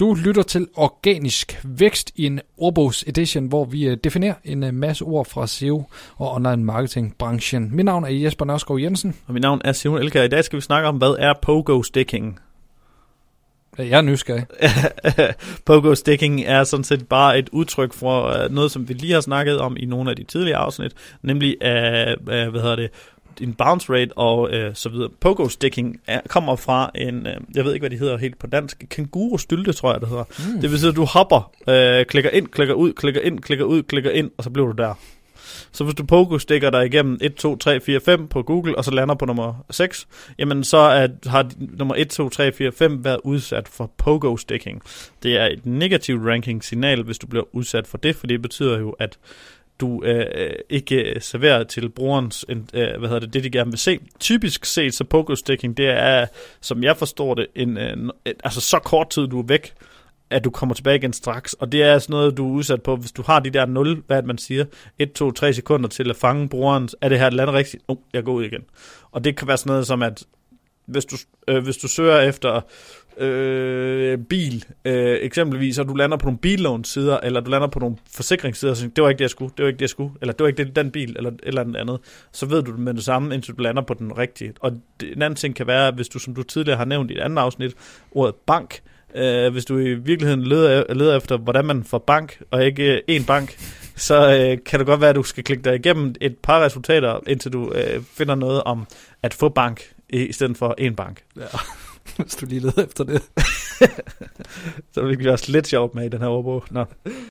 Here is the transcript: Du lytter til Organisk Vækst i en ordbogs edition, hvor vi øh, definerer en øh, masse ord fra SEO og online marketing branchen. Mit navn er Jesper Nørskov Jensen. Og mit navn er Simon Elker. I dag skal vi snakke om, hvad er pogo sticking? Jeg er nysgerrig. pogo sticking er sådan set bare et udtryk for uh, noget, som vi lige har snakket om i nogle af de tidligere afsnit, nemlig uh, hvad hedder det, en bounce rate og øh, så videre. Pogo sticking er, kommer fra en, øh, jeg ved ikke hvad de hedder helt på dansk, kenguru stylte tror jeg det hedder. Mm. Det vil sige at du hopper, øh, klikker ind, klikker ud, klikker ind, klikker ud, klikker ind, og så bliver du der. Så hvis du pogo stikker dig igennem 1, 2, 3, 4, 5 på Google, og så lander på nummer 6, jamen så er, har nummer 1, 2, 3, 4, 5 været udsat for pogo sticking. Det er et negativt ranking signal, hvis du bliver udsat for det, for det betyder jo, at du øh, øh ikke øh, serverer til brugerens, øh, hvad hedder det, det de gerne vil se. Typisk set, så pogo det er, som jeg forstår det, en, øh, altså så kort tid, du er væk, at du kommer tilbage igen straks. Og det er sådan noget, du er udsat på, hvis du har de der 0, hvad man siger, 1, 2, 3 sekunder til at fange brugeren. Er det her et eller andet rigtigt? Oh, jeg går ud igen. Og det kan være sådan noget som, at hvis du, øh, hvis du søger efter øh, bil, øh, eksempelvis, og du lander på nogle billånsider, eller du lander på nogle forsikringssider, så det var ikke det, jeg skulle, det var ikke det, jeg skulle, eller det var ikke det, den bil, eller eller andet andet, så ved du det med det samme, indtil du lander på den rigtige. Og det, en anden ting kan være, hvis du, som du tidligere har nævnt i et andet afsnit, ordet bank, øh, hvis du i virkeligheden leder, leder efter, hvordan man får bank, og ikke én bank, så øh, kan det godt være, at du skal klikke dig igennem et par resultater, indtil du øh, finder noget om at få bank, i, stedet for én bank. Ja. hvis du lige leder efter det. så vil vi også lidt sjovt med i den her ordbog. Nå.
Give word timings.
Du 0.00 0.14
lytter 0.14 0.42
til 0.42 0.68
Organisk 0.76 1.60
Vækst 1.64 2.12
i 2.16 2.26
en 2.26 2.40
ordbogs 2.56 3.04
edition, 3.06 3.46
hvor 3.46 3.64
vi 3.64 3.86
øh, 3.86 3.96
definerer 4.04 4.34
en 4.44 4.62
øh, 4.62 4.74
masse 4.74 5.04
ord 5.04 5.26
fra 5.26 5.46
SEO 5.46 5.84
og 6.16 6.34
online 6.34 6.64
marketing 6.64 7.14
branchen. 7.18 7.76
Mit 7.76 7.84
navn 7.84 8.04
er 8.04 8.08
Jesper 8.08 8.44
Nørskov 8.44 8.80
Jensen. 8.80 9.16
Og 9.26 9.34
mit 9.34 9.42
navn 9.42 9.60
er 9.64 9.72
Simon 9.72 9.98
Elker. 9.98 10.22
I 10.22 10.28
dag 10.28 10.44
skal 10.44 10.56
vi 10.56 10.60
snakke 10.60 10.88
om, 10.88 10.96
hvad 10.96 11.16
er 11.18 11.34
pogo 11.42 11.82
sticking? 11.82 12.40
Jeg 13.78 13.98
er 13.98 14.00
nysgerrig. 14.00 14.46
pogo 15.66 15.94
sticking 15.94 16.40
er 16.40 16.64
sådan 16.64 16.84
set 16.84 17.08
bare 17.08 17.38
et 17.38 17.48
udtryk 17.52 17.92
for 17.92 18.44
uh, 18.44 18.54
noget, 18.54 18.70
som 18.70 18.88
vi 18.88 18.94
lige 18.94 19.12
har 19.12 19.20
snakket 19.20 19.58
om 19.58 19.76
i 19.76 19.86
nogle 19.86 20.10
af 20.10 20.16
de 20.16 20.24
tidligere 20.24 20.58
afsnit, 20.58 20.92
nemlig 21.22 21.56
uh, 21.60 22.24
hvad 22.24 22.60
hedder 22.60 22.76
det, 22.76 22.90
en 23.40 23.54
bounce 23.54 23.92
rate 23.92 24.12
og 24.18 24.50
øh, 24.52 24.74
så 24.74 24.88
videre. 24.88 25.08
Pogo 25.20 25.48
sticking 25.48 26.00
er, 26.06 26.20
kommer 26.28 26.56
fra 26.56 26.90
en, 26.94 27.26
øh, 27.26 27.34
jeg 27.54 27.64
ved 27.64 27.74
ikke 27.74 27.82
hvad 27.82 27.90
de 27.90 27.98
hedder 27.98 28.18
helt 28.18 28.38
på 28.38 28.46
dansk, 28.46 28.84
kenguru 28.90 29.38
stylte 29.38 29.72
tror 29.72 29.92
jeg 29.92 30.00
det 30.00 30.08
hedder. 30.08 30.24
Mm. 30.54 30.60
Det 30.60 30.70
vil 30.70 30.78
sige 30.78 30.90
at 30.90 30.96
du 30.96 31.04
hopper, 31.04 31.52
øh, 31.68 32.06
klikker 32.06 32.30
ind, 32.30 32.48
klikker 32.48 32.74
ud, 32.74 32.92
klikker 32.92 33.20
ind, 33.20 33.40
klikker 33.40 33.64
ud, 33.64 33.82
klikker 33.82 34.10
ind, 34.10 34.30
og 34.38 34.44
så 34.44 34.50
bliver 34.50 34.66
du 34.66 34.82
der. 34.82 34.94
Så 35.72 35.84
hvis 35.84 35.94
du 35.94 36.04
pogo 36.04 36.38
stikker 36.38 36.70
dig 36.70 36.86
igennem 36.86 37.18
1, 37.20 37.34
2, 37.34 37.56
3, 37.56 37.80
4, 37.80 38.00
5 38.00 38.28
på 38.28 38.42
Google, 38.42 38.78
og 38.78 38.84
så 38.84 38.90
lander 38.90 39.14
på 39.14 39.24
nummer 39.24 39.64
6, 39.70 40.08
jamen 40.38 40.64
så 40.64 40.76
er, 40.76 41.08
har 41.26 41.50
nummer 41.58 41.94
1, 41.98 42.10
2, 42.10 42.28
3, 42.28 42.52
4, 42.52 42.72
5 42.72 43.04
været 43.04 43.20
udsat 43.24 43.68
for 43.68 43.90
pogo 43.96 44.36
sticking. 44.36 44.82
Det 45.22 45.36
er 45.36 45.46
et 45.46 45.66
negativt 45.66 46.26
ranking 46.26 46.64
signal, 46.64 47.02
hvis 47.02 47.18
du 47.18 47.26
bliver 47.26 47.44
udsat 47.52 47.86
for 47.86 47.98
det, 47.98 48.16
for 48.16 48.26
det 48.26 48.42
betyder 48.42 48.78
jo, 48.78 48.90
at 48.90 49.18
du 49.80 50.02
øh, 50.04 50.26
øh 50.34 50.50
ikke 50.68 51.14
øh, 51.14 51.20
serverer 51.20 51.64
til 51.64 51.88
brugerens, 51.88 52.46
øh, 52.48 52.58
hvad 52.72 53.08
hedder 53.08 53.18
det, 53.18 53.34
det 53.34 53.44
de 53.44 53.50
gerne 53.50 53.70
vil 53.70 53.78
se. 53.78 53.98
Typisk 54.20 54.64
set, 54.64 54.94
så 54.94 55.04
pogo 55.04 55.34
det 55.34 55.78
er, 55.80 56.26
som 56.60 56.82
jeg 56.82 56.96
forstår 56.96 57.34
det, 57.34 57.46
en, 57.54 57.78
øh, 57.78 57.96
altså 58.44 58.60
så 58.60 58.78
kort 58.78 59.10
tid, 59.10 59.26
du 59.26 59.38
er 59.38 59.46
væk, 59.46 59.74
at 60.30 60.44
du 60.44 60.50
kommer 60.50 60.74
tilbage 60.74 60.96
igen 60.96 61.12
straks. 61.12 61.52
Og 61.52 61.72
det 61.72 61.82
er 61.82 61.98
sådan 61.98 62.12
noget, 62.12 62.36
du 62.36 62.48
er 62.48 62.52
udsat 62.52 62.82
på, 62.82 62.96
hvis 62.96 63.12
du 63.12 63.22
har 63.22 63.40
de 63.40 63.50
der 63.50 63.66
0, 63.66 64.02
hvad 64.06 64.22
man 64.22 64.38
siger, 64.38 64.64
1, 64.98 65.12
2, 65.12 65.30
3 65.30 65.52
sekunder 65.52 65.88
til 65.88 66.10
at 66.10 66.16
fange 66.16 66.48
brugeren. 66.48 66.88
Er 67.00 67.08
det 67.08 67.18
her 67.18 67.26
et 67.26 67.30
eller 67.30 67.42
andet 67.42 67.54
rigtigt? 67.54 67.82
Oh, 67.88 67.96
jeg 68.12 68.24
går 68.24 68.32
ud 68.32 68.44
igen. 68.44 68.62
Og 69.12 69.24
det 69.24 69.36
kan 69.36 69.48
være 69.48 69.56
sådan 69.56 69.70
noget 69.70 69.86
som, 69.86 70.02
at 70.02 70.24
hvis 70.90 71.04
du, 71.04 71.16
øh, 71.48 71.62
hvis 71.64 71.76
du 71.76 71.88
søger 71.88 72.20
efter 72.20 72.60
øh, 73.20 74.18
bil, 74.18 74.64
øh, 74.84 75.18
eksempelvis, 75.20 75.78
og 75.78 75.88
du 75.88 75.94
lander 75.94 76.16
på 76.16 76.26
nogle 76.26 76.38
billånsider, 76.38 77.18
eller 77.22 77.40
du 77.40 77.50
lander 77.50 77.68
på 77.68 77.78
nogle 77.78 77.96
forsikringssider, 78.14 78.74
så 78.74 78.88
det 78.96 79.02
var 79.04 79.08
ikke 79.08 79.18
det, 79.18 79.24
jeg 79.24 79.30
skulle, 79.30 79.52
det 79.56 79.62
var 79.62 79.68
ikke 79.68 79.78
det, 79.78 79.82
jeg 79.82 79.90
skulle, 79.90 80.12
eller 80.20 80.32
det 80.32 80.40
var 80.42 80.48
ikke 80.48 80.64
det, 80.64 80.76
den 80.76 80.90
bil, 80.90 81.16
eller 81.16 81.30
eller 81.42 81.60
andet 81.60 81.76
andet, 81.76 81.98
så 82.32 82.46
ved 82.46 82.62
du 82.62 82.70
det 82.70 82.80
med 82.80 82.94
det 82.94 83.04
samme, 83.04 83.34
indtil 83.34 83.54
du 83.54 83.62
lander 83.62 83.82
på 83.82 83.94
den 83.94 84.18
rigtige. 84.18 84.52
Og 84.60 84.72
det, 85.00 85.12
en 85.16 85.22
anden 85.22 85.36
ting 85.36 85.54
kan 85.54 85.66
være, 85.66 85.90
hvis 85.90 86.08
du, 86.08 86.18
som 86.18 86.34
du 86.34 86.42
tidligere 86.42 86.78
har 86.78 86.84
nævnt 86.84 87.10
i 87.10 87.14
et 87.14 87.20
andet 87.20 87.38
afsnit, 87.38 87.74
ordet 88.12 88.34
bank, 88.34 88.80
øh, 89.14 89.52
hvis 89.52 89.64
du 89.64 89.78
i 89.78 89.94
virkeligheden 89.94 90.42
leder, 90.42 90.94
leder 90.94 91.16
efter, 91.16 91.36
hvordan 91.36 91.64
man 91.64 91.84
får 91.84 91.98
bank, 91.98 92.42
og 92.50 92.64
ikke 92.64 93.02
én 93.10 93.26
bank, 93.26 93.56
så 93.96 94.30
øh, 94.30 94.58
kan 94.66 94.78
det 94.78 94.86
godt 94.86 95.00
være, 95.00 95.10
at 95.10 95.16
du 95.16 95.22
skal 95.22 95.44
klikke 95.44 95.62
dig 95.62 95.74
igennem 95.74 96.14
et 96.20 96.36
par 96.42 96.64
resultater, 96.64 97.20
indtil 97.26 97.52
du 97.52 97.72
øh, 97.72 98.02
finder 98.02 98.34
noget 98.34 98.62
om 98.62 98.86
at 99.22 99.34
få 99.34 99.48
bank, 99.48 99.92
i, 100.12 100.32
stedet 100.32 100.56
for 100.56 100.74
én 100.80 100.94
bank. 100.94 101.24
Ja. 101.36 101.46
hvis 102.22 102.36
du 102.36 102.46
lige 102.46 102.60
leder 102.60 102.84
efter 102.84 103.04
det. 103.04 103.22
så 104.94 105.02
vil 105.02 105.18
vi 105.18 105.28
også 105.28 105.52
lidt 105.52 105.66
sjovt 105.66 105.94
med 105.94 106.06
i 106.06 106.08
den 106.08 106.20
her 106.20 106.28
ordbog. 106.28 106.64
Nå. 106.70 106.84